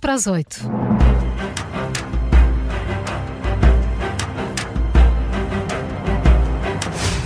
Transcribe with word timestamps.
para 0.00 0.14
as 0.14 0.26
8. 0.26 0.60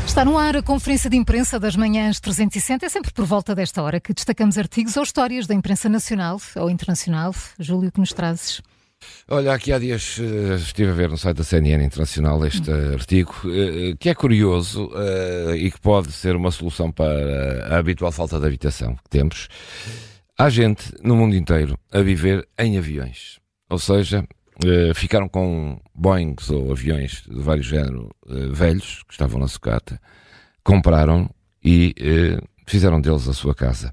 Está 0.06 0.24
no 0.24 0.38
ar 0.38 0.56
a 0.56 0.62
conferência 0.62 1.10
de 1.10 1.16
imprensa 1.16 1.58
das 1.58 1.74
manhãs 1.76 2.20
360. 2.20 2.86
É 2.86 2.88
sempre 2.88 3.12
por 3.12 3.24
volta 3.24 3.54
desta 3.54 3.82
hora 3.82 3.98
que 3.98 4.12
destacamos 4.12 4.58
artigos 4.58 4.96
ou 4.96 5.02
histórias 5.02 5.46
da 5.46 5.54
imprensa 5.54 5.88
nacional 5.88 6.40
ou 6.56 6.70
internacional. 6.70 7.34
Júlio, 7.58 7.90
que 7.90 7.98
nos 7.98 8.12
trazes? 8.12 8.60
Olha, 9.28 9.52
aqui 9.52 9.72
há 9.72 9.78
dias 9.78 10.18
uh, 10.18 10.54
estive 10.54 10.90
a 10.90 10.94
ver 10.94 11.10
no 11.10 11.18
site 11.18 11.36
da 11.36 11.44
CNN 11.44 11.84
Internacional 11.84 12.44
este 12.46 12.70
artigo 12.70 13.34
uh, 13.44 13.96
que 13.98 14.08
é 14.08 14.14
curioso 14.14 14.90
e 15.56 15.70
que 15.70 15.80
pode 15.80 16.12
ser 16.12 16.36
uma 16.36 16.50
solução 16.50 16.90
para 16.90 17.74
a 17.74 17.78
habitual 17.78 18.12
falta 18.12 18.38
de 18.38 18.46
habitação 18.46 18.94
que 18.94 19.10
temos. 19.10 19.48
Há 20.36 20.50
gente 20.50 20.92
no 21.00 21.14
mundo 21.14 21.36
inteiro 21.36 21.78
a 21.92 22.00
viver 22.00 22.48
em 22.58 22.76
aviões. 22.76 23.38
Ou 23.70 23.78
seja, 23.78 24.26
ficaram 24.94 25.28
com 25.28 25.80
Boeings 25.94 26.50
ou 26.50 26.72
aviões 26.72 27.22
de 27.22 27.40
vários 27.40 27.66
géneros 27.66 28.10
velhos 28.52 29.04
que 29.04 29.14
estavam 29.14 29.38
na 29.38 29.46
sucata, 29.46 30.00
compraram 30.64 31.30
e 31.62 31.94
fizeram 32.66 33.00
deles 33.00 33.28
a 33.28 33.32
sua 33.32 33.54
casa. 33.54 33.92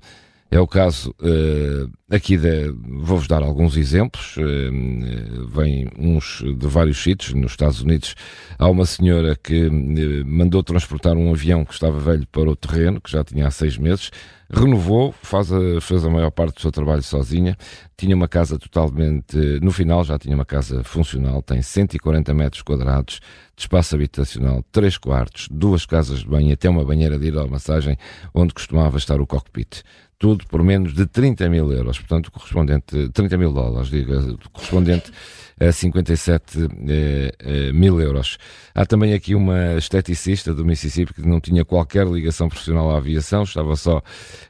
É 0.54 0.60
o 0.60 0.68
caso 0.68 1.16
uh, 1.22 1.90
aqui. 2.14 2.38
Vou-vos 2.38 3.26
dar 3.26 3.42
alguns 3.42 3.78
exemplos. 3.78 4.36
Uh, 4.36 5.48
vêm 5.48 5.88
uns 5.98 6.44
de 6.44 6.68
vários 6.68 7.02
sítios. 7.02 7.34
Nos 7.34 7.52
Estados 7.52 7.82
Unidos 7.82 8.16
há 8.60 8.70
uma 8.70 8.86
senhora 8.86 9.34
que 9.34 9.68
uh, 9.68 10.26
mandou 10.26 10.62
transportar 10.62 11.16
um 11.16 11.32
avião 11.32 11.64
que 11.64 11.74
estava 11.74 11.98
velho 11.98 12.28
para 12.28 12.50
o 12.50 12.56
terreno, 12.58 13.00
que 13.00 13.10
já 13.10 13.24
tinha 13.24 13.48
há 13.48 13.52
seis 13.52 13.78
meses, 13.78 14.12
renovou, 14.50 15.16
faz 15.24 15.54
a, 15.54 15.80
fez 15.80 16.04
a 16.04 16.10
maior 16.10 16.32
parte 16.32 16.56
do 16.56 16.62
seu 16.62 16.72
trabalho 16.72 17.02
sozinha, 17.02 17.56
tinha 17.96 18.14
uma 18.14 18.28
casa 18.28 18.60
totalmente. 18.60 19.38
No 19.62 19.72
final 19.72 20.04
já 20.04 20.20
tinha 20.20 20.36
uma 20.36 20.44
casa 20.44 20.84
funcional, 20.84 21.42
tem 21.42 21.62
140 21.62 22.34
metros 22.34 22.62
quadrados 22.62 23.22
de 23.56 23.62
espaço 23.62 23.96
habitacional, 23.96 24.66
três 24.70 24.98
quartos, 24.98 25.48
duas 25.50 25.86
casas 25.86 26.20
de 26.20 26.28
banho, 26.28 26.52
até 26.54 26.70
uma 26.70 26.84
banheira 26.84 27.18
de 27.18 27.28
hidromassagem, 27.28 27.96
onde 28.34 28.54
costumava 28.54 28.98
estar 28.98 29.22
o 29.22 29.26
cockpit 29.26 29.82
tudo 30.22 30.46
por 30.46 30.62
menos 30.62 30.94
de 30.94 31.08
30 31.08 31.50
mil 31.50 31.74
euros, 31.74 31.98
portanto, 31.98 32.32
correspondente, 32.32 33.10
30 33.10 33.38
mil 33.40 33.52
dólares, 33.52 33.90
diga, 33.90 34.22
correspondente 34.54 35.12
a 35.60 35.72
57 35.72 36.70
eh, 36.88 37.32
eh, 37.40 37.72
mil 37.72 38.00
euros. 38.00 38.38
Há 38.76 38.86
também 38.86 39.16
aqui 39.16 39.34
uma 39.34 39.78
esteticista 39.78 40.54
do 40.54 40.64
Mississippi 40.64 41.16
que 41.16 41.28
não 41.28 41.40
tinha 41.40 41.66
qualquer 41.66 42.06
ligação 42.06 42.50
profissional 42.50 42.92
à 42.92 42.98
aviação, 42.98 43.42
estava 43.42 43.76
só, 43.76 44.04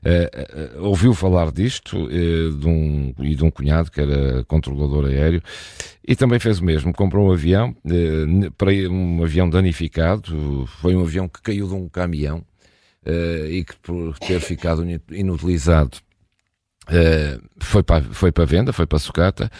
eh, 0.03 0.29
eh 0.33 0.71
ouviu 0.79 1.13
falar 1.13 1.53
disto 1.53 2.09
eh, 2.11 2.51
de 2.53 2.67
um, 2.67 3.13
e 3.19 3.33
de 3.33 3.43
um 3.45 3.49
cunhado 3.49 3.89
que 3.89 4.01
era 4.01 4.43
controlador 4.43 5.05
aéreo 5.05 5.41
e 6.05 6.17
também 6.17 6.39
fez 6.39 6.59
o 6.59 6.65
mesmo, 6.65 6.91
comprou 6.93 7.29
um 7.29 7.31
avião, 7.31 7.73
eh, 7.85 8.49
para 8.57 8.71
um 8.89 9.23
avião 9.23 9.49
danificado, 9.49 10.67
foi 10.81 10.95
um 10.97 11.01
avião 11.01 11.29
que 11.29 11.41
caiu 11.41 11.65
de 11.65 11.73
um 11.73 11.87
caminhão, 11.87 12.43
uh, 13.05 13.45
e 13.47 13.63
que 13.63 13.75
por 13.77 14.17
ter 14.19 14.39
ficado 14.39 14.83
inutilizado 15.11 15.97
uh, 16.87 17.49
foi, 17.59 17.83
para, 17.83 18.03
foi 18.03 18.31
para 18.31 18.45
venda, 18.45 18.73
foi 18.73 18.85
para 18.85 18.99
sucata 18.99 19.51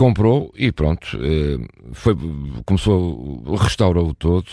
comprou 0.00 0.50
e 0.56 0.72
pronto, 0.72 1.06
eh, 1.22 1.58
foi, 1.92 2.16
começou, 2.64 3.54
restaurou-o 3.54 4.14
todo, 4.14 4.46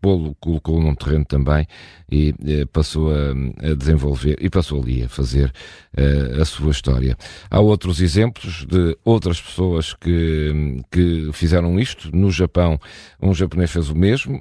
pô-lo, 0.00 0.36
colocou 0.36 0.80
num 0.80 0.94
terreno 0.94 1.24
também 1.24 1.66
e 2.08 2.32
eh, 2.46 2.64
passou 2.66 3.10
a, 3.10 3.32
a, 3.68 3.74
desenvolver 3.74 4.36
e 4.40 4.48
passou 4.48 4.80
ali 4.80 5.02
a 5.02 5.08
fazer 5.08 5.52
eh, 5.96 6.40
a 6.40 6.44
sua 6.44 6.70
história. 6.70 7.16
Há 7.50 7.58
outros 7.58 8.00
exemplos 8.00 8.64
de 8.64 8.96
outras 9.04 9.40
pessoas 9.40 9.92
que, 9.92 10.80
que 10.88 11.30
fizeram 11.32 11.80
isto. 11.80 12.16
No 12.16 12.30
Japão, 12.30 12.78
um 13.20 13.34
japonês 13.34 13.72
fez 13.72 13.90
o 13.90 13.96
mesmo, 13.96 14.40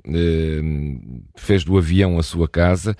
fez 1.35 1.63
do 1.63 1.75
avião 1.75 2.19
a 2.19 2.23
sua 2.23 2.47
casa 2.47 2.95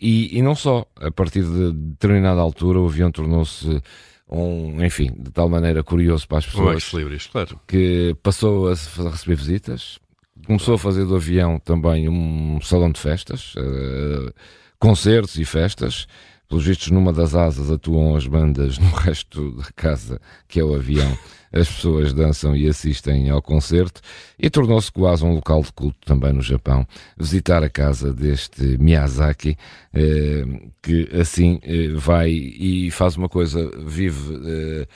e, 0.00 0.38
e 0.38 0.40
não 0.40 0.54
só, 0.54 0.86
a 1.00 1.10
partir 1.10 1.42
de 1.42 1.72
determinada 1.72 2.40
altura 2.40 2.78
o 2.78 2.86
avião 2.86 3.10
tornou-se 3.10 3.82
um, 4.28 4.84
enfim, 4.84 5.12
de 5.16 5.30
tal 5.30 5.48
maneira 5.48 5.82
curioso 5.82 6.26
para 6.26 6.38
as 6.38 6.46
pessoas 6.46 6.92
um 6.92 7.26
claro. 7.26 7.60
que 7.66 8.16
passou 8.22 8.68
a, 8.68 8.70
receber 8.72 9.36
visitas, 9.36 9.98
começou 10.46 10.74
a 10.74 10.78
fazer 10.78 11.04
do 11.04 11.14
avião 11.14 11.58
também 11.58 12.08
um 12.08 12.60
salão 12.60 12.90
de 12.90 13.00
festas, 13.00 13.54
uh, 13.54 14.32
concertos 14.78 15.36
e 15.36 15.44
festas. 15.44 16.06
Pelos 16.48 16.64
vistos, 16.64 16.90
numa 16.90 17.12
das 17.12 17.34
asas 17.34 17.70
atuam 17.70 18.14
as 18.16 18.26
bandas, 18.26 18.78
no 18.78 18.90
resto 18.94 19.52
da 19.52 19.66
casa, 19.74 20.20
que 20.48 20.60
é 20.60 20.64
o 20.64 20.74
avião 20.74 21.16
as 21.52 21.68
pessoas 21.68 22.12
dançam 22.12 22.54
e 22.54 22.68
assistem 22.68 23.30
ao 23.30 23.40
concerto 23.40 24.00
e 24.38 24.50
tornou-se 24.50 24.90
quase 24.92 25.24
um 25.24 25.34
local 25.34 25.62
de 25.62 25.72
culto 25.72 25.98
também 26.04 26.32
no 26.32 26.42
Japão. 26.42 26.86
Visitar 27.16 27.62
a 27.62 27.70
casa 27.70 28.12
deste 28.12 28.76
Miyazaki, 28.78 29.56
eh, 29.94 30.44
que 30.82 31.08
assim 31.18 31.58
eh, 31.62 31.88
vai 31.94 32.30
e 32.30 32.90
faz 32.90 33.16
uma 33.16 33.28
coisa, 33.28 33.70
vive. 33.84 34.34
Eh, 34.44 34.88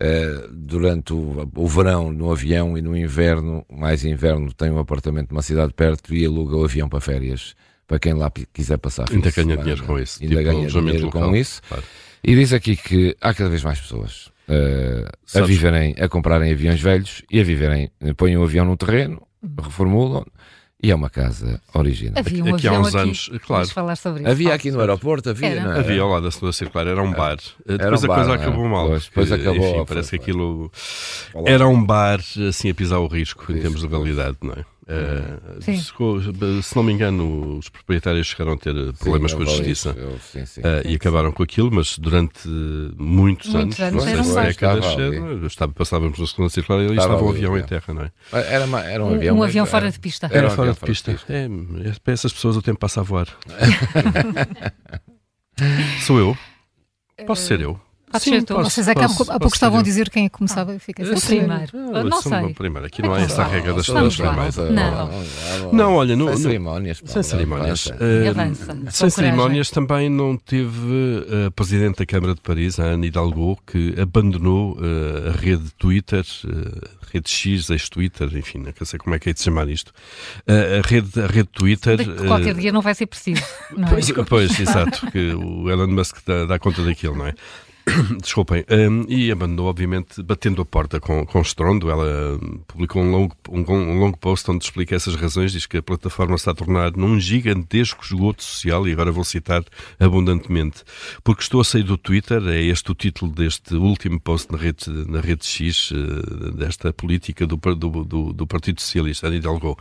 eh 0.00 0.48
durante 0.52 1.12
o, 1.12 1.48
o, 1.56 1.66
verão 1.66 2.12
no 2.12 2.30
avião 2.30 2.78
e 2.78 2.82
no 2.82 2.96
inverno, 2.96 3.64
mais 3.70 4.04
inverno, 4.04 4.52
tem 4.52 4.70
um 4.70 4.78
apartamento 4.78 5.30
numa 5.30 5.42
cidade 5.42 5.72
perto 5.72 6.14
e 6.14 6.24
aluga 6.24 6.56
o 6.56 6.64
avião 6.64 6.88
para 6.88 7.00
férias 7.00 7.54
para 7.88 7.98
quem 7.98 8.12
lá 8.12 8.30
quiser 8.52 8.76
passar. 8.76 9.06
Ainda 9.10 9.30
ganha 9.30 9.56
dinheiro 9.56 9.82
com 9.84 9.98
isso. 9.98 10.22
Ainda 10.22 10.36
tipo 10.36 10.44
ganha 10.44 10.68
dinheiro 10.68 11.06
local. 11.06 11.22
com 11.22 11.34
isso. 11.34 11.62
Claro. 11.66 11.82
E 12.22 12.34
diz 12.34 12.52
aqui 12.52 12.76
que 12.76 13.16
há 13.20 13.32
cada 13.32 13.48
vez 13.48 13.64
mais 13.64 13.80
pessoas 13.80 14.26
uh, 14.48 15.38
a 15.38 15.40
viverem, 15.40 15.96
a 15.98 16.08
comprarem 16.08 16.52
aviões 16.52 16.80
velhos 16.80 17.22
e 17.30 17.40
a 17.40 17.44
viverem, 17.44 17.90
põem 18.16 18.36
o 18.36 18.40
um 18.40 18.44
avião 18.44 18.66
no 18.66 18.76
terreno, 18.76 19.26
reformulam 19.60 20.24
e 20.82 20.90
é 20.90 20.94
uma 20.94 21.08
casa 21.08 21.60
original. 21.74 22.14
Havia 22.18 22.44
um 22.44 22.54
aqui 22.54 22.68
há 22.68 22.72
uns 22.78 22.88
aqui. 22.88 22.98
anos, 22.98 23.30
claro. 23.44 23.66
Falar 23.68 23.96
sobre 23.96 24.22
isso. 24.22 24.30
Havia 24.30 24.54
aqui 24.54 24.70
no 24.70 24.80
aeroporto, 24.80 25.30
havia. 25.30 25.48
Era. 25.48 25.76
É? 25.76 25.80
Havia 25.80 26.02
ao 26.02 26.10
lado 26.10 26.24
da 26.24 26.30
segunda 26.30 26.52
circular, 26.52 26.86
era 26.86 27.02
um 27.02 27.12
bar. 27.12 27.38
Era 27.66 27.78
depois 27.78 28.04
um 28.04 28.12
a 28.12 28.14
coisa 28.14 28.34
acabou 28.34 28.68
mal. 28.68 28.88
Pois, 28.88 29.04
depois 29.04 29.32
acabou. 29.32 29.76
Enfim, 29.76 29.84
parece 29.86 30.10
que 30.10 30.16
aquilo 30.16 30.70
era 31.46 31.66
um 31.66 31.82
bar 31.82 32.20
assim 32.48 32.70
a 32.70 32.74
pisar 32.74 32.98
o 32.98 33.06
risco 33.06 33.50
em 33.50 33.60
termos 33.60 33.80
de 33.80 33.86
legalidade, 33.86 34.36
não 34.42 34.52
é? 34.52 34.64
Uh, 34.88 36.62
se, 36.62 36.74
não 36.74 36.82
me 36.82 36.94
engano, 36.94 37.58
os 37.58 37.68
proprietários 37.68 38.28
chegaram 38.28 38.54
a 38.54 38.56
ter 38.56 38.72
problemas 38.94 39.32
sim, 39.32 39.36
com 39.36 39.42
a 39.42 39.46
justiça 39.46 39.94
eu, 39.94 40.18
sim, 40.18 40.46
sim. 40.46 40.62
Uh, 40.62 40.88
e 40.88 40.94
acabaram 40.94 41.30
com 41.30 41.42
aquilo, 41.42 41.70
mas 41.70 41.98
durante 41.98 42.48
muitos, 42.96 43.52
muitos 43.52 43.78
anos, 43.78 44.06
anos 44.06 44.34
décadas, 44.34 44.86
estava, 45.44 45.72
passávamos 45.72 46.18
na 46.18 46.26
segunda 46.26 46.48
circular 46.48 46.80
e 46.80 46.96
estava 46.96 47.22
um 47.22 47.28
avião 47.28 47.58
em 47.58 47.64
terra, 47.64 47.92
não 47.92 48.02
é? 48.02 48.10
Era, 48.32 48.64
uma, 48.64 48.82
era 48.82 49.04
um 49.04 49.14
avião, 49.14 49.36
um, 49.36 49.40
um 49.40 49.42
avião 49.42 49.66
fora 49.66 49.90
de 49.90 50.00
pista. 50.00 50.26
Era, 50.26 50.38
era 50.38 50.46
um 50.46 50.50
fora, 50.50 50.72
de 50.72 50.80
pista. 50.80 51.12
pista. 51.12 51.34
É, 51.34 51.44
é, 51.44 51.92
para 52.02 52.14
essas 52.14 52.32
pessoas 52.32 52.56
o 52.56 52.62
tempo 52.62 52.78
passa 52.78 53.00
a 53.00 53.02
voar. 53.02 53.28
Sou 56.06 56.18
eu. 56.18 56.34
Posso 57.26 57.42
ser 57.42 57.60
eu. 57.60 57.78
Pode 58.10 58.24
Sim, 58.24 58.30
ser 58.30 58.42
tu. 58.44 58.54
Posso, 58.54 58.70
Vocês 58.70 58.88
é 58.88 58.94
que 58.94 59.02
há, 59.02 59.08
pouco 59.08 59.54
estavam 59.54 59.80
a 59.80 59.82
dizer 59.82 60.08
quem 60.10 60.26
é 60.26 60.28
que 60.28 60.36
começava 60.36 60.74
e 60.74 60.78
fica 60.78 61.02
assim. 61.02 61.38
Primeiro. 61.38 61.70
Não, 61.74 62.04
não 62.04 62.22
sei. 62.22 62.54
Primeiro. 62.54 62.86
Aqui 62.86 63.02
não 63.02 63.12
há 63.12 63.20
essa 63.20 63.44
regra 63.44 63.74
das 63.74 63.86
três 63.86 64.16
primeiras. 64.16 64.56
Não. 64.56 65.72
Não, 65.72 65.94
olha, 65.94 66.16
no, 66.16 66.28
sem 66.28 66.36
cerimónias. 66.38 67.02
Sem 67.04 67.22
cerimónias. 67.22 67.86
Uh, 67.86 68.90
sem 68.90 69.10
cerimónias 69.10 69.70
também 69.70 70.08
não 70.08 70.36
teve 70.36 71.26
a 71.46 71.50
Presidente 71.50 71.98
da 71.98 72.06
Câmara 72.06 72.34
de 72.34 72.40
Paris, 72.40 72.78
a 72.80 72.84
Anne 72.84 73.08
Hidalgo, 73.08 73.58
que 73.66 73.94
abandonou 74.00 74.72
uh, 74.72 75.28
a 75.28 75.32
rede 75.32 75.70
Twitter, 75.78 76.24
uh, 76.44 76.88
rede 77.12 77.28
X, 77.28 77.70
ex-Twitter, 77.70 78.28
enfim, 78.36 78.58
não 78.58 78.86
sei 78.86 78.98
como 78.98 79.14
é 79.14 79.18
que 79.18 79.30
é 79.30 79.32
de 79.32 79.40
chamar 79.40 79.68
isto. 79.68 79.92
Uh, 80.48 80.78
a, 80.78 80.88
rede, 80.88 81.20
a 81.20 81.26
rede 81.26 81.48
Twitter. 81.52 81.98
qualquer 82.26 82.54
dia 82.54 82.72
não 82.72 82.80
vai 82.80 82.94
ser 82.94 83.06
preciso. 83.06 83.42
Não 83.76 83.88
é? 83.88 83.90
pois, 83.90 84.10
pois, 84.28 84.60
exato, 84.60 85.10
que 85.10 85.32
o 85.32 85.70
Elon 85.70 85.88
Musk 85.88 86.18
dá, 86.26 86.46
dá 86.46 86.58
conta 86.58 86.82
daquilo, 86.84 87.16
não 87.16 87.26
é? 87.26 87.34
Desculpem. 88.20 88.64
Um, 88.70 89.04
e 89.08 89.30
abandonou, 89.30 89.66
obviamente, 89.66 90.22
batendo 90.22 90.62
a 90.62 90.64
porta 90.64 91.00
com, 91.00 91.24
com 91.24 91.40
estrondo. 91.40 91.90
Ela 91.90 92.38
publicou 92.66 93.02
um 93.02 93.10
longo, 93.10 93.36
um, 93.48 93.60
um, 93.60 93.98
longo 93.98 94.18
post 94.18 94.50
onde 94.50 94.64
explica 94.64 94.94
essas 94.94 95.14
razões. 95.14 95.52
Diz 95.52 95.66
que 95.66 95.78
a 95.78 95.82
plataforma 95.82 96.34
está 96.34 96.50
a 96.50 96.54
tornar 96.54 96.92
num 96.96 97.18
gigantesco 97.18 98.04
esgoto 98.04 98.42
social, 98.42 98.86
e 98.86 98.92
agora 98.92 99.12
vou 99.12 99.24
citar 99.24 99.64
abundantemente. 99.98 100.84
Porque 101.22 101.42
estou 101.42 101.60
a 101.60 101.64
sair 101.64 101.82
do 101.82 101.96
Twitter, 101.96 102.42
é 102.48 102.62
este 102.62 102.90
o 102.90 102.94
título 102.94 103.32
deste 103.32 103.74
último 103.74 104.20
post 104.20 104.50
na 104.52 104.58
rede, 104.58 104.88
na 105.08 105.20
rede 105.20 105.46
X, 105.46 105.90
uh, 105.90 106.52
desta 106.52 106.92
política 106.92 107.46
do, 107.46 107.56
do, 107.56 108.04
do, 108.04 108.32
do 108.32 108.46
Partido 108.46 108.80
Socialista, 108.80 109.26
Ana 109.26 109.36
Hidalgo. 109.36 109.78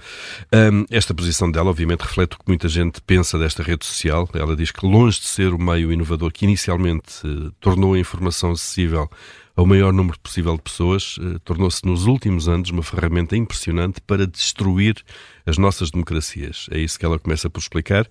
Um, 0.53 0.85
esta 0.89 1.13
posição 1.13 1.51
dela, 1.51 1.69
obviamente, 1.69 2.01
reflete 2.01 2.35
o 2.35 2.39
que 2.39 2.45
muita 2.47 2.67
gente 2.67 3.01
pensa 3.01 3.37
desta 3.37 3.63
rede 3.63 3.85
social. 3.85 4.29
Ela 4.33 4.55
diz 4.55 4.71
que, 4.71 4.85
longe 4.85 5.19
de 5.19 5.27
ser 5.27 5.53
o 5.53 5.59
meio 5.59 5.91
inovador 5.91 6.31
que 6.31 6.45
inicialmente 6.45 7.25
uh, 7.25 7.51
tornou 7.59 7.96
a 7.97 8.01
informação 8.01 8.51
acessível 8.51 9.09
ao 9.57 9.65
maior 9.65 9.91
número 9.91 10.19
possível 10.19 10.55
de 10.55 10.61
pessoas, 10.61 11.17
eh, 11.19 11.39
tornou-se 11.43 11.83
nos 11.83 12.05
últimos 12.05 12.47
anos 12.47 12.69
uma 12.69 12.83
ferramenta 12.83 13.35
impressionante 13.35 13.99
para 14.01 14.27
destruir 14.27 15.03
as 15.47 15.57
nossas 15.57 15.89
democracias. 15.89 16.67
É 16.71 16.77
isso 16.77 16.99
que 16.99 17.05
ela 17.05 17.17
começa 17.17 17.49
por 17.49 17.59
explicar. 17.59 18.07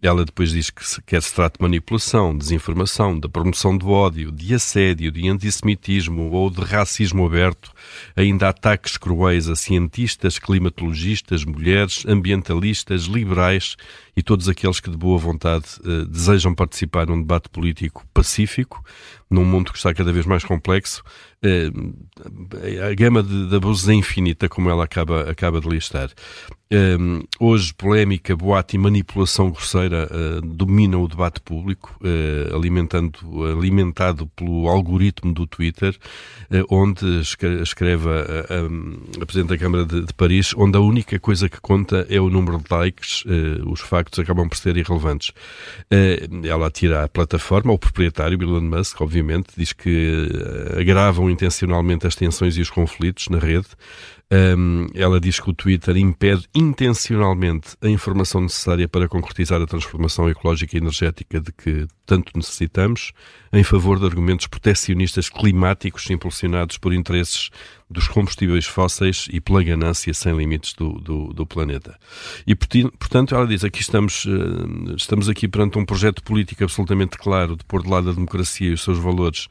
Ela 0.00 0.24
depois 0.24 0.50
diz 0.50 0.70
que 0.70 0.82
quer 1.02 1.22
se 1.22 1.34
trata 1.34 1.58
de 1.58 1.62
manipulação, 1.62 2.36
desinformação, 2.36 3.18
da 3.18 3.28
promoção 3.28 3.76
do 3.76 3.90
ódio, 3.90 4.32
de 4.32 4.54
assédio, 4.54 5.12
de 5.12 5.28
antissemitismo 5.28 6.30
ou 6.30 6.48
de 6.48 6.62
racismo 6.62 7.26
aberto, 7.26 7.72
ainda 8.14 8.48
ataques 8.48 8.96
cruéis 8.96 9.48
a 9.48 9.56
cientistas, 9.56 10.38
climatologistas, 10.38 11.44
mulheres, 11.44 12.04
ambientalistas, 12.06 13.02
liberais 13.02 13.76
e 14.16 14.22
todos 14.22 14.48
aqueles 14.48 14.80
que 14.80 14.90
de 14.90 14.96
boa 14.96 15.18
vontade 15.18 15.66
eh, 15.84 16.04
desejam 16.08 16.54
participar 16.54 17.06
num 17.06 17.20
debate 17.20 17.48
político 17.48 18.06
pacífico, 18.14 18.82
num 19.28 19.44
mundo 19.44 19.72
que 19.72 19.78
está 19.78 19.92
cada 19.92 20.12
vez 20.12 20.24
mais 20.24 20.44
complexo, 20.44 21.02
eh, 21.42 21.70
a 22.90 22.94
gama 22.94 23.22
de, 23.22 23.48
de 23.48 23.56
abusos 23.56 23.88
é 23.88 23.94
infinita, 23.94 24.48
como 24.48 24.70
ela 24.70 24.84
acaba, 24.84 25.30
acaba 25.30 25.60
de 25.60 25.68
listar. 25.68 26.10
Eh, 26.68 26.96
hoje, 27.38 27.72
polémica, 27.74 28.34
boate 28.34 28.76
e 28.76 28.78
manipulação 28.78 29.50
grosseira 29.50 30.08
uh, 30.10 30.40
dominam 30.40 31.00
o 31.02 31.06
debate 31.06 31.40
público, 31.40 31.96
uh, 32.00 32.56
alimentando, 32.56 33.44
alimentado 33.56 34.26
pelo 34.34 34.68
algoritmo 34.68 35.32
do 35.32 35.46
Twitter, 35.46 35.96
uh, 36.50 36.66
onde 36.68 37.20
escreve 37.76 38.08
a, 38.08 38.12
a, 38.12 39.22
a, 39.22 39.26
Presidente 39.26 39.50
da 39.50 39.58
Câmara 39.58 39.84
de, 39.84 40.06
de, 40.06 40.14
Paris, 40.14 40.54
onde 40.56 40.78
a 40.78 40.80
única 40.80 41.18
coisa 41.18 41.46
que 41.46 41.60
conta 41.60 42.06
é 42.08 42.18
o 42.18 42.30
número 42.30 42.58
de 42.58 42.64
likes, 42.70 43.22
os 43.66 43.80
factos 43.80 44.18
acabam 44.18 44.48
por 44.48 44.56
ser 44.56 44.78
irrelevantes. 44.78 45.32
ela 46.48 46.70
tira 46.70 47.04
a 47.04 47.08
plataforma, 47.08 47.72
o 47.72 47.78
proprietário, 47.78 48.42
Elon 48.42 48.62
Musk, 48.62 49.00
obviamente, 49.02 49.48
diz 49.56 49.74
que 49.74 50.26
agravam 50.78 51.28
intencionalmente 51.28 52.06
as 52.06 52.16
tensões 52.16 52.56
e 52.56 52.62
os 52.62 52.70
conflitos 52.70 53.28
na 53.28 53.38
rede. 53.38 53.68
Um, 54.28 54.88
ela 54.92 55.20
diz 55.20 55.38
que 55.38 55.48
o 55.48 55.54
Twitter 55.54 55.96
impede 55.96 56.48
intencionalmente 56.52 57.76
a 57.80 57.88
informação 57.88 58.40
necessária 58.40 58.88
para 58.88 59.06
concretizar 59.06 59.62
a 59.62 59.66
transformação 59.66 60.28
ecológica 60.28 60.76
e 60.76 60.80
energética 60.80 61.40
de 61.40 61.52
que 61.52 61.86
tanto 62.04 62.32
necessitamos, 62.34 63.12
em 63.52 63.62
favor 63.62 64.00
de 64.00 64.04
argumentos 64.04 64.48
proteccionistas 64.48 65.28
climáticos 65.28 66.10
impulsionados 66.10 66.76
por 66.76 66.92
interesses 66.92 67.50
dos 67.88 68.08
combustíveis 68.08 68.66
fósseis 68.66 69.28
e 69.32 69.40
pela 69.40 69.62
ganância 69.62 70.12
sem 70.12 70.36
limites 70.36 70.74
do, 70.74 70.94
do, 71.00 71.32
do 71.32 71.46
planeta. 71.46 71.98
E, 72.46 72.54
portanto, 72.54 73.34
ela 73.34 73.46
diz, 73.46 73.64
aqui 73.64 73.80
estamos, 73.80 74.26
eh, 74.26 74.94
estamos 74.96 75.28
aqui 75.28 75.46
perante 75.46 75.78
um 75.78 75.84
projeto 75.84 76.22
político 76.22 76.64
absolutamente 76.64 77.16
claro 77.16 77.56
de 77.56 77.64
pôr 77.64 77.82
de 77.82 77.88
lado 77.88 78.10
a 78.10 78.12
democracia 78.12 78.70
e 78.70 78.72
os 78.72 78.82
seus 78.82 78.98
valores 78.98 79.48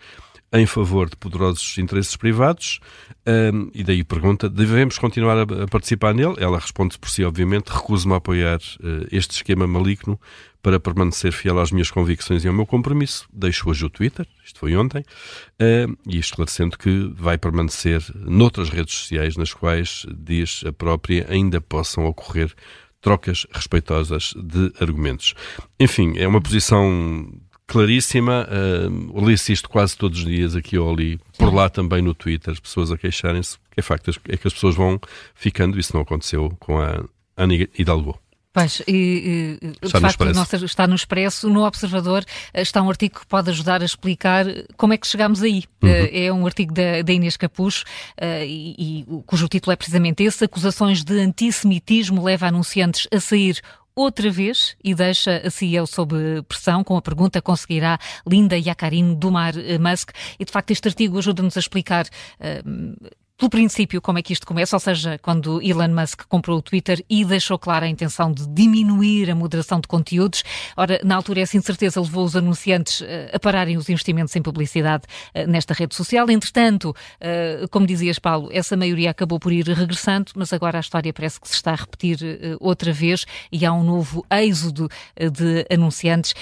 em 0.54 0.66
favor 0.66 1.10
de 1.10 1.18
poderosos 1.18 1.78
interesses 1.78 2.16
privados, 2.16 2.80
um, 3.28 3.70
e 3.74 3.84
daí 3.84 4.04
pergunta: 4.04 4.50
devemos 4.50 4.98
continuar 4.98 5.38
a, 5.38 5.64
a, 5.64 5.68
participar 5.68 6.14
nele? 6.14 6.36
Ela 6.38 6.60
responde 6.60 6.98
por 6.98 7.10
si, 7.10 7.26
obviamente: 7.26 7.70
recuso-me 7.70 8.14
a 8.14 8.18
apoiar 8.18 8.60
uh, 8.80 9.08
este 9.12 9.32
esquema 9.32 9.68
maligno 9.68 10.20
para 10.66 10.80
permanecer 10.80 11.32
fiel 11.32 11.60
às 11.60 11.72
minhas 11.72 11.92
convicções 11.92 12.44
e 12.44 12.48
ao 12.48 12.54
meu 12.54 12.66
compromisso. 12.66 13.28
Deixo 13.32 13.70
hoje 13.70 13.86
o 13.86 13.90
Twitter, 13.90 14.26
isto 14.44 14.60
foi 14.60 14.76
ontem, 14.76 15.02
uh, 15.02 15.96
e 16.08 16.18
esclarecendo 16.18 16.76
que 16.76 17.14
vai 17.16 17.38
permanecer 17.38 18.02
noutras 18.16 18.70
redes 18.70 18.96
sociais 18.96 19.38
nas 19.38 19.54
quais, 19.54 20.08
diz 20.18 20.64
a 20.66 20.74
própria, 20.74 21.28
ainda 21.30 21.62
possam 21.62 22.06
ocorrer 22.06 22.52
trocas 23.00 23.46
respeitosas 23.52 24.34
de 24.36 24.74
argumentos. 24.80 25.36
Enfim, 25.80 26.18
é 26.18 26.28
uma 26.28 26.42
posição 26.42 27.32
claríssima. 27.68 28.48
Uh, 28.50 29.24
Li-se 29.24 29.54
isto 29.54 29.70
quase 29.70 29.96
todos 29.96 30.18
os 30.18 30.26
dias 30.26 30.56
aqui 30.56 30.80
ou 30.80 30.92
ali, 30.92 31.20
por 31.38 31.54
lá 31.54 31.70
também 31.70 32.02
no 32.02 32.16
Twitter, 32.16 32.52
as 32.52 32.60
pessoas 32.60 32.92
a 32.92 32.98
queixarem-se. 32.98 33.60
Que 33.70 33.82
é 33.82 33.84
facto 33.84 34.10
é 34.30 34.36
que 34.36 34.48
as 34.48 34.54
pessoas 34.56 34.74
vão 34.74 35.00
ficando, 35.36 35.80
isso 35.80 35.94
não 35.94 36.02
aconteceu 36.02 36.58
com 36.60 36.82
a 36.82 37.04
Ana 37.38 37.54
Hidalgo. 37.78 38.20
Pois, 38.56 38.82
e, 38.88 39.60
e, 39.62 39.86
está, 39.86 40.00
de 40.00 40.02
facto, 40.02 40.24
no 40.24 40.66
está 40.66 40.88
no 40.88 40.96
Expresso, 40.96 41.50
no 41.50 41.66
Observador, 41.66 42.24
eh, 42.54 42.62
está 42.62 42.82
um 42.82 42.90
artigo 42.90 43.20
que 43.20 43.28
pode 43.28 43.50
ajudar 43.50 43.82
a 43.82 43.86
explicar 43.86 44.46
como 44.78 44.94
é 44.94 44.98
que 44.98 45.06
chegámos 45.06 45.44
aí. 45.44 45.66
Uhum. 45.84 45.90
Eh, 45.90 46.28
é 46.28 46.32
um 46.32 46.46
artigo 46.46 46.74
da, 46.74 47.02
da 47.02 47.12
Inês 47.12 47.36
Capucho, 47.36 47.84
uh, 48.14 48.46
e, 48.46 49.02
e, 49.02 49.06
cujo 49.26 49.50
título 49.50 49.74
é 49.74 49.76
precisamente 49.76 50.24
esse: 50.24 50.46
Acusações 50.46 51.04
de 51.04 51.20
antissemitismo 51.20 52.24
leva 52.24 52.48
anunciantes 52.48 53.10
a 53.14 53.20
sair 53.20 53.60
outra 53.94 54.32
vez 54.32 54.78
e 54.82 54.96
deixa 54.96 55.42
a 55.46 55.52
CEO 55.52 55.86
sob 55.86 56.16
pressão 56.48 56.82
com 56.82 56.96
a 56.96 57.02
pergunta 57.02 57.42
conseguirá 57.42 58.00
Linda 58.26 58.58
Yacarino 58.58 59.16
domar 59.16 59.54
Musk? 59.82 60.12
E 60.40 60.46
de 60.46 60.52
facto 60.52 60.72
este 60.72 60.88
artigo 60.88 61.18
ajuda-nos 61.18 61.58
a 61.58 61.60
explicar 61.60 62.06
uh, 62.06 63.10
pelo 63.38 63.50
princípio, 63.50 64.02
como 64.02 64.18
é 64.18 64.22
que 64.22 64.32
isto 64.32 64.48
começa, 64.48 64.78
ou 64.78 64.80
seja, 64.80 65.20
quando 65.22 65.62
Elon 65.62 65.90
Musk 65.90 66.24
comprou 66.30 66.58
o 66.58 66.62
Twitter 66.62 67.04
e 67.10 67.26
deixou 67.26 67.60
clara 67.60 67.86
a 67.86 67.90
intenção 67.90 68.32
de 68.32 68.48
diminuir 68.48 69.30
a 69.30 69.36
moderação 69.36 69.82
de 69.82 69.90
conteúdos. 69.90 70.42
Ora, 70.78 71.02
na 71.04 71.18
altura, 71.18 71.42
essa 71.42 71.58
incerteza 71.58 72.00
levou 72.00 72.24
os 72.24 72.38
anunciantes 72.38 73.02
eh, 73.02 73.32
a 73.34 73.40
pararem 73.40 73.76
os 73.76 73.90
investimentos 73.90 74.34
em 74.38 74.42
publicidade 74.42 75.04
eh, 75.34 75.46
nesta 75.46 75.74
rede 75.74 75.94
social. 75.96 76.30
Entretanto, 76.30 76.96
eh, 77.20 77.66
como 77.70 77.86
dizias, 77.86 78.20
Paulo, 78.20 78.48
essa 78.54 78.78
maioria 78.78 79.12
acabou 79.12 79.38
por 79.38 79.52
ir 79.52 79.68
regressando, 79.68 80.32
mas 80.34 80.54
agora 80.54 80.78
a 80.78 80.82
história 80.82 81.12
parece 81.12 81.40
que 81.40 81.50
se 81.50 81.56
está 81.56 81.72
a 81.72 81.76
repetir 81.76 82.18
outra 82.62 82.94
vez 82.94 83.26
e 83.52 83.66
há 83.66 83.74
um 83.74 83.84
novo 83.84 84.26
êxodo 84.32 84.90
de 85.18 85.66
anunciantes 85.70 86.34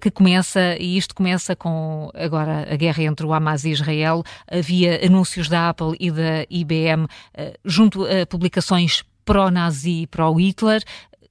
que 0.00 0.10
começa, 0.10 0.76
e 0.78 0.96
isto 0.96 1.14
começa 1.14 1.56
com 1.56 2.10
agora 2.14 2.66
a 2.70 2.76
guerra 2.76 3.04
entre 3.04 3.24
o 3.24 3.32
Hamas 3.32 3.64
e 3.64 3.70
Israel. 3.70 4.22
Havia 4.50 5.04
anúncios 5.04 5.48
da 5.48 5.70
Apple 5.70 5.96
e 5.98 6.10
da 6.10 6.41
IBM 6.50 7.06
eh, 7.34 7.58
junto 7.64 8.04
a 8.04 8.26
publicações 8.26 9.04
pró-nazi 9.24 10.02
e 10.02 10.06
pró-Hitler, 10.06 10.82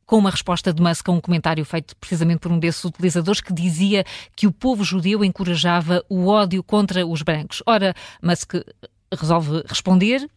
com 0.05 0.17
uma 0.17 0.29
resposta 0.29 0.73
de 0.73 0.81
Musk 0.81 1.07
a 1.07 1.11
um 1.13 1.21
comentário 1.21 1.63
feito 1.63 1.95
precisamente 1.95 2.39
por 2.39 2.51
um 2.51 2.59
desses 2.59 2.83
utilizadores 2.83 3.39
que 3.39 3.53
dizia 3.53 4.03
que 4.35 4.45
o 4.45 4.51
povo 4.51 4.83
judeu 4.83 5.23
encorajava 5.23 6.03
o 6.09 6.27
ódio 6.27 6.61
contra 6.61 7.05
os 7.05 7.21
brancos. 7.21 7.63
Ora, 7.65 7.93
Musk 8.21 8.55
resolve 9.13 9.63
responder 9.67 10.29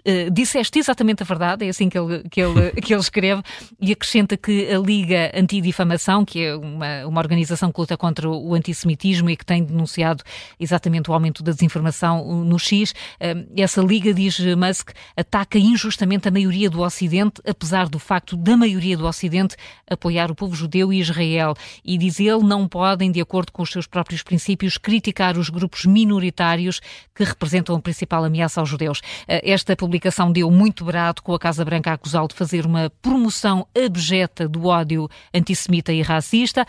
Uh, 0.00 0.30
disseste 0.32 0.80
exatamente 0.80 1.22
a 1.22 1.26
verdade, 1.26 1.64
é 1.64 1.68
assim 1.68 1.88
que 1.88 1.96
ele, 1.96 2.24
que, 2.28 2.40
ele, 2.40 2.72
que 2.82 2.92
ele 2.92 3.00
escreve, 3.00 3.42
e 3.80 3.92
acrescenta 3.92 4.36
que 4.36 4.68
a 4.68 4.78
Liga 4.78 5.30
Antidifamação, 5.32 6.24
que 6.24 6.42
é 6.42 6.56
uma, 6.56 7.06
uma 7.06 7.20
organização 7.20 7.70
que 7.70 7.80
luta 7.80 7.96
contra 7.96 8.28
o 8.28 8.52
antissemitismo 8.54 9.30
e 9.30 9.36
que 9.36 9.46
tem 9.46 9.62
denunciado 9.62 10.24
exatamente 10.58 11.08
o 11.08 11.14
aumento 11.14 11.42
da 11.42 11.52
desinformação 11.52 12.44
no 12.44 12.58
X, 12.58 12.90
uh, 12.90 13.46
essa 13.56 13.80
Liga, 13.80 14.12
diz 14.12 14.40
Musk, 14.40 14.90
ataca 15.16 15.56
injustamente 15.56 16.26
a 16.26 16.32
maioria 16.32 16.68
do 16.68 16.80
Ocidente, 16.80 17.40
apesar 17.46 17.88
do 17.88 18.00
facto 18.00 18.36
da 18.36 18.56
maioria 18.56 18.96
do 18.96 19.06
Ocidente 19.06 19.56
apoiar 19.88 20.32
o 20.32 20.34
povo 20.34 20.54
judeu 20.56 20.92
e 20.92 20.98
Israel. 20.98 21.54
E 21.84 21.96
diz 21.96 22.18
ele, 22.18 22.42
não 22.42 22.66
podem, 22.66 23.12
de 23.12 23.20
acordo 23.20 23.52
com 23.52 23.62
os 23.62 23.70
seus 23.70 23.86
próprios 23.86 24.22
princípios, 24.22 24.78
criticar 24.78 25.38
os 25.38 25.48
grupos 25.48 25.84
minoritários 25.84 26.80
que 27.14 27.22
representam 27.22 27.76
a 27.76 27.80
principal 27.80 28.24
ameaça 28.24 28.60
aos 28.60 28.68
judeus. 28.68 28.98
Uh, 28.98 29.38
esta 29.42 29.75
publicação 29.76 30.32
deu 30.32 30.50
muito 30.50 30.84
brado 30.84 31.22
com 31.22 31.34
a 31.34 31.38
Casa 31.38 31.64
Branca 31.64 31.90
a 31.90 31.94
acusá-lo 31.94 32.28
de 32.28 32.34
fazer 32.34 32.66
uma 32.66 32.90
promoção 33.02 33.66
abjeta 33.76 34.48
do 34.48 34.66
ódio 34.66 35.08
antissemita 35.34 35.92
e 35.92 36.02
racista. 36.02 36.66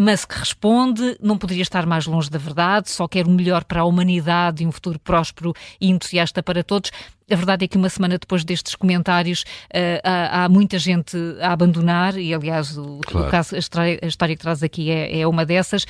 Musk 0.00 0.32
responde, 0.32 1.16
não 1.20 1.36
poderia 1.36 1.62
estar 1.62 1.84
mais 1.84 2.06
longe 2.06 2.30
da 2.30 2.38
verdade, 2.38 2.90
só 2.90 3.06
quer 3.06 3.26
o 3.26 3.30
melhor 3.30 3.64
para 3.64 3.82
a 3.82 3.84
humanidade 3.84 4.64
e 4.64 4.66
um 4.66 4.72
futuro 4.72 4.98
próspero 4.98 5.52
e 5.78 5.90
entusiasta 5.90 6.42
para 6.42 6.64
todos. 6.64 6.90
A 7.30 7.36
verdade 7.36 7.64
é 7.64 7.68
que 7.68 7.76
uma 7.76 7.88
semana 7.88 8.18
depois 8.18 8.42
destes 8.42 8.74
comentários 8.74 9.42
uh, 9.42 10.00
há, 10.02 10.48
muita 10.48 10.78
gente 10.78 11.16
a 11.40 11.52
abandonar, 11.52 12.16
e 12.16 12.32
aliás 12.32 12.78
o, 12.78 13.00
claro. 13.06 13.28
o 13.28 13.30
caso, 13.30 13.54
a 13.54 13.58
história, 13.58 13.98
a 14.02 14.06
história, 14.06 14.34
que 14.34 14.42
traz 14.42 14.62
aqui 14.62 14.90
é, 14.90 15.20
é 15.20 15.26
uma 15.26 15.44
dessas 15.44 15.84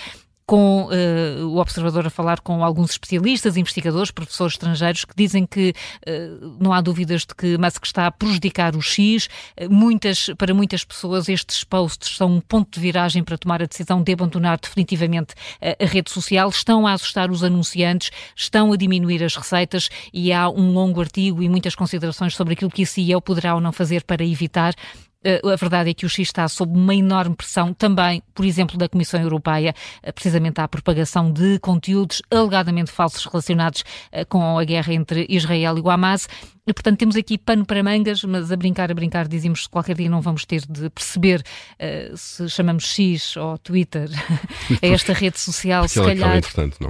com 0.51 0.87
uh, 0.87 1.47
o 1.47 1.59
Observador 1.59 2.09
a 2.09 2.11
falar 2.11 2.41
com 2.41 2.65
alguns 2.65 2.91
especialistas, 2.91 3.57
investigadores, 3.57 4.11
professores 4.11 4.55
estrangeiros 4.55 5.05
que 5.05 5.15
dizem 5.17 5.47
que 5.47 5.73
uh, 6.05 6.57
não 6.61 6.73
há 6.73 6.81
dúvidas 6.81 7.21
de 7.21 7.37
que 7.37 7.57
Musk 7.57 7.85
está 7.85 8.09
a 8.09 8.11
prejudicar 8.11 8.75
o 8.75 8.83
X. 8.83 9.27
Uh, 9.57 9.73
muitas, 9.73 10.29
para 10.37 10.53
muitas 10.53 10.83
pessoas 10.83 11.29
estes 11.29 11.63
posts 11.63 12.17
são 12.17 12.33
um 12.33 12.41
ponto 12.41 12.69
de 12.75 12.81
viragem 12.81 13.23
para 13.23 13.39
tomar 13.39 13.63
a 13.63 13.67
decisão 13.67 14.03
de 14.03 14.13
abandonar 14.13 14.59
definitivamente 14.59 15.35
a 15.61 15.87
rede 15.87 16.11
social. 16.11 16.49
Estão 16.49 16.85
a 16.85 16.95
assustar 16.95 17.31
os 17.31 17.45
anunciantes, 17.45 18.11
estão 18.35 18.73
a 18.73 18.77
diminuir 18.77 19.23
as 19.23 19.37
receitas 19.37 19.89
e 20.13 20.33
há 20.33 20.51
um 20.51 20.73
longo 20.73 21.01
artigo 21.01 21.45
e 21.45 21.49
muitas 21.49 21.77
considerações 21.77 22.35
sobre 22.35 22.55
aquilo 22.55 22.73
que 22.73 22.83
a 22.83 22.87
CEO 22.87 23.23
poderá 23.23 23.55
ou 23.55 23.61
não 23.61 23.71
fazer 23.71 24.03
para 24.03 24.25
evitar 24.25 24.75
eh, 24.75 25.10
a 25.23 25.57
verdade 25.57 25.91
é 25.91 25.95
que 25.95 26.07
o 26.07 26.09
X 26.09 26.29
está 26.29 26.49
sob 26.49 26.77
uma 26.77 26.95
enorme 26.95 27.37
pressão 27.37 27.75
também, 27.75 28.23
por 28.35 28.45
exemplo, 28.45 28.79
da 28.79 28.89
Comissão 28.89 29.21
Europeia, 29.21 29.75
eh, 30.03 30.13
precisamente 30.13 30.61
à 30.61 30.67
propagação 30.67 31.31
de 31.31 31.59
conteúdos 31.59 32.23
alegadamente 32.31 32.91
falsos 32.91 33.27
relacionados 33.27 33.85
eh, 34.11 34.25
com 34.25 34.59
a 34.59 34.65
guerra 34.65 34.95
entre 34.95 35.27
Israel 35.29 35.77
e 35.77 35.81
o 35.83 35.91
Hamas. 35.91 36.27
E, 36.67 36.73
portanto, 36.73 36.99
temos 36.99 37.17
aqui 37.17 37.37
pano 37.37 37.65
para 37.65 37.83
mangas, 37.83 38.23
mas 38.23 38.53
a 38.53 38.57
brincar, 38.57 38.93
a 38.93 38.95
brincar, 38.95 39.27
dizemos 39.27 39.67
que 39.67 39.71
qualquer 39.71 39.97
dia 39.97 40.09
não 40.09 40.21
vamos 40.21 40.45
ter 40.45 40.63
de 40.69 40.89
perceber 40.91 41.43
uh, 41.43 42.17
se 42.17 42.49
chamamos 42.49 42.85
X 42.85 43.37
ou 43.37 43.59
Twitter 43.59 44.09
a 44.81 44.87
esta 44.87 45.13
rede 45.13 45.41
social. 45.41 45.89
Se 45.89 46.01
calhar, 46.01 46.41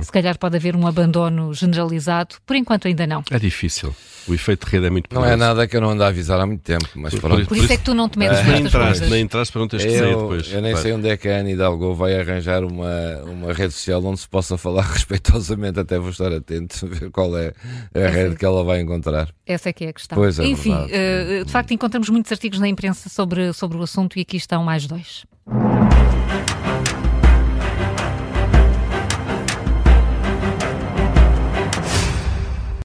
se 0.03 0.13
calhar 0.13 0.39
pode 0.39 0.57
haver 0.57 0.77
um 0.77 0.87
abandono 0.87 1.55
generalizado. 1.55 2.37
Por 2.45 2.57
enquanto, 2.57 2.89
ainda 2.89 3.07
não. 3.07 3.23
É 3.31 3.39
difícil. 3.39 3.95
O 4.29 4.35
efeito 4.35 4.67
de 4.67 4.73
rede 4.73 4.87
é 4.87 4.91
muito 4.91 5.15
Não 5.15 5.25
é 5.25 5.35
nada 5.35 5.67
que 5.67 5.75
eu 5.75 5.81
não 5.81 5.91
ando 5.91 6.05
a 6.05 6.09
avisar 6.09 6.39
há 6.39 6.47
muito 6.47 6.61
tempo. 6.61 6.87
Mas 6.95 7.15
por, 7.15 7.31
por, 7.31 7.47
por, 7.47 7.57
isso 7.57 7.73
é 7.73 7.77
que 7.79 7.85
tu 7.85 7.95
não 7.95 8.07
te 8.07 8.19
metes 8.21 8.47
nem 8.47 8.61
entraste, 8.63 9.07
nem 9.07 9.21
entraste 9.23 9.53
para 9.53 9.61
não 9.61 9.69
teres 9.69 9.87
que 9.87 9.99
sair 9.99 10.17
depois. 10.17 10.53
Eu 10.53 10.61
nem 10.61 10.77
sei 10.77 10.93
onde 10.93 11.09
é 11.09 11.17
que 11.17 11.29
a 11.29 11.39
Ana 11.39 11.51
Hidalgo 11.51 11.95
vai 11.95 12.19
arranjar 12.19 12.63
uma, 12.65 13.23
uma 13.25 13.53
rede 13.53 13.73
social 13.73 14.05
onde 14.05 14.21
se 14.21 14.29
possa 14.29 14.57
falar 14.57 14.83
respeitosamente, 14.93 15.81
até 15.81 15.99
vou 15.99 16.11
estar 16.11 16.33
atento 16.33 16.85
a 16.85 16.89
ver 16.89 17.11
qual 17.11 17.37
é 17.37 17.53
a 17.95 17.99
Essa 17.99 18.09
rede 18.17 18.35
é. 18.35 18.37
que 18.37 18.45
ela 18.45 18.63
vai 18.63 18.81
encontrar. 18.81 19.29
Essa 19.47 19.71
é 19.71 19.73
que 19.73 19.85
é 19.85 19.89
a 19.89 19.93
questão. 19.93 20.17
Pois 20.17 20.39
é 20.39 20.47
Enfim, 20.47 20.77
verdade. 20.87 21.43
Uh, 21.43 21.45
de 21.45 21.53
facto 21.53 21.73
encontramos 21.73 22.09
muitos 22.09 22.31
artigos 22.31 22.61
na 22.61 22.69
imprensa 22.69 23.09
sobre, 23.09 23.53
sobre 23.53 23.79
o 23.79 23.83
assunto 23.83 24.19
e 24.19 24.23
aqui 24.23 24.37
estão 24.37 24.63
mais 24.63 24.87
dois. 24.87 25.25